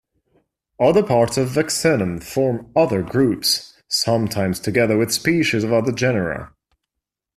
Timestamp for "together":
4.59-4.97